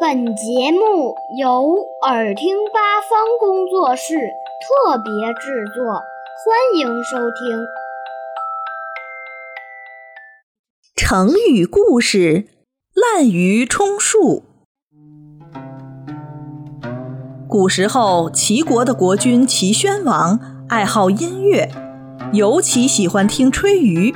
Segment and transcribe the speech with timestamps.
[0.00, 4.16] 本节目由耳听八方工作室
[4.60, 7.64] 特别制作，欢迎收听。
[10.96, 12.48] 成语故事：
[12.92, 14.42] 滥竽充数。
[17.46, 21.70] 古时候，齐国的国君齐宣王爱好音乐，
[22.32, 24.12] 尤其喜欢听吹竽，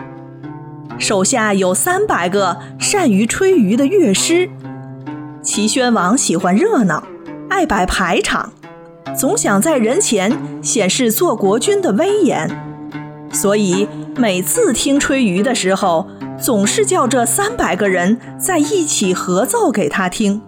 [0.99, 4.51] 手下有三百个善于吹竽的乐师。
[5.43, 7.03] 齐宣王喜欢热闹，
[7.49, 8.53] 爱摆排场，
[9.17, 12.51] 总想在人前显示做国君的威严，
[13.33, 16.07] 所以每次听吹竽的时候，
[16.39, 20.43] 总是叫这三百个人在一起合奏给他听。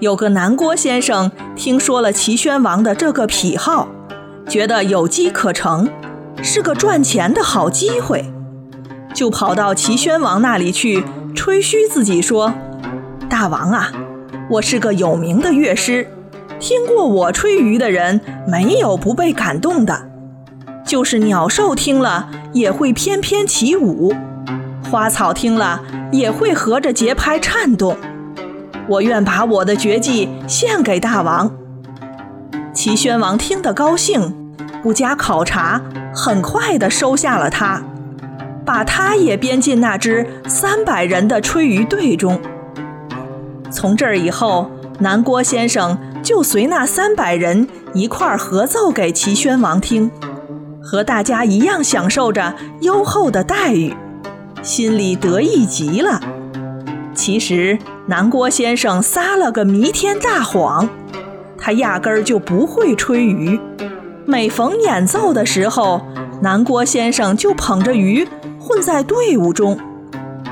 [0.00, 3.88] 有个南郭先生听说了齐宣王的这个癖好，
[4.48, 5.88] 觉得有机可乘，
[6.42, 8.30] 是个赚钱的好机会，
[9.14, 12.52] 就跑到齐宣王那里去吹嘘自己说。
[13.40, 13.92] 大王啊，
[14.50, 16.04] 我是个有名的乐师，
[16.58, 20.10] 听过我吹竽的人没有不被感动的。
[20.84, 24.12] 就是鸟兽听了也会翩翩起舞，
[24.90, 25.80] 花草听了
[26.10, 27.96] 也会合着节拍颤动。
[28.88, 31.48] 我愿把我的绝技献给大王。
[32.74, 34.34] 齐宣王听得高兴，
[34.82, 35.80] 不加考察，
[36.12, 37.80] 很快地收下了他，
[38.64, 42.40] 把他也编进那支三百人的吹竽队中。
[43.70, 50.10] 从这儿以后，南郭先生就随那三百人一块儿合奏给齐宣王听，
[50.82, 53.94] 和大家一样享受着优厚的待遇，
[54.62, 56.20] 心里得意极了。
[57.14, 60.88] 其实南郭先生撒了个弥天大谎，
[61.58, 63.60] 他压根儿就不会吹竽。
[64.24, 66.00] 每逢演奏的时候，
[66.42, 68.26] 南郭先生就捧着竽
[68.58, 69.78] 混在队伍中，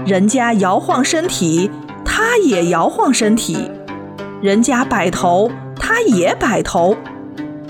[0.05, 1.71] 人家摇晃身体。
[2.19, 3.71] 他也摇晃身体，
[4.41, 6.97] 人家摆头，他也摆头，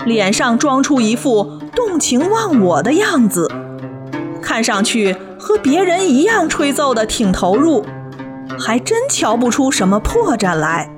[0.05, 3.51] 脸上装出一副动情忘我的样子，
[4.41, 7.83] 看上去和别人一样吹奏的挺投入，
[8.57, 10.89] 还真瞧不出什么破绽来。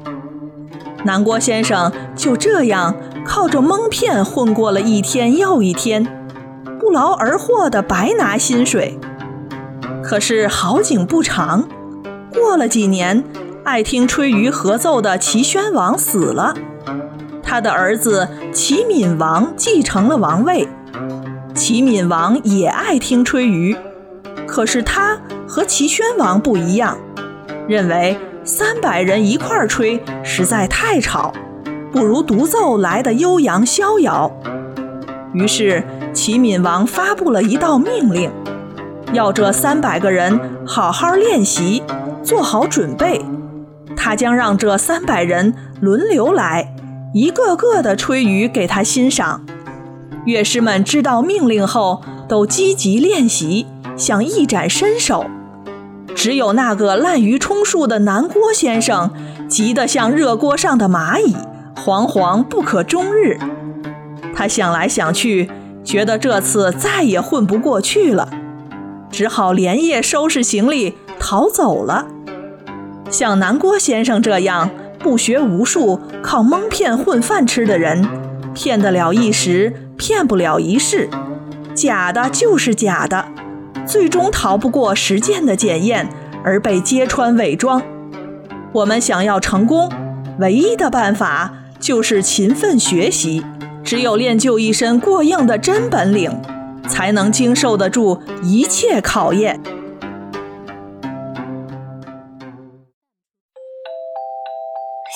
[1.04, 2.96] 南郭先生就这样
[3.26, 6.06] 靠着蒙骗混过了一天又一天，
[6.80, 9.00] 不劳而获的白拿薪水。
[10.04, 11.68] 可是好景不长。
[12.34, 13.24] 过了几年，
[13.64, 16.54] 爱听吹竽合奏的齐宣王死了，
[17.42, 20.68] 他的儿子齐闵王继承了王位。
[21.56, 23.76] 齐闵王也爱听吹竽，
[24.48, 26.98] 可是他和齐宣王不一样，
[27.68, 31.34] 认为三百人一块儿吹实在太吵，
[31.92, 34.32] 不如独奏来的悠扬逍遥。
[35.34, 38.32] 于是齐闵王发布了一道命令，
[39.14, 41.84] 要这三百个人好好练习。
[42.24, 43.22] 做好准备，
[43.96, 46.74] 他将让这三百人轮流来，
[47.14, 49.46] 一个个的吹竽给他欣赏。
[50.26, 53.66] 乐师们知道命令后，都积极练习，
[53.96, 55.26] 想一展身手。
[56.14, 59.10] 只有那个滥竽充数的南郭先生，
[59.48, 61.36] 急得像热锅上的蚂蚁，
[61.76, 63.40] 惶惶不可终日。
[64.36, 65.50] 他想来想去，
[65.84, 68.30] 觉得这次再也混不过去了，
[69.10, 70.96] 只好连夜收拾行李。
[71.20, 72.08] 逃走了。
[73.10, 74.70] 像南郭先生这样
[75.00, 78.08] 不学无术、靠蒙骗混饭吃的人，
[78.54, 81.10] 骗得了一时，骗不了一世。
[81.74, 83.26] 假的就是假的，
[83.86, 86.10] 最终逃不过实践的检验，
[86.44, 87.82] 而被揭穿伪装。
[88.72, 89.92] 我们想要成功，
[90.40, 93.44] 唯一的办法就是勤奋学习。
[93.82, 96.40] 只有练就一身过硬的真本领，
[96.88, 99.60] 才能经受得住一切考验。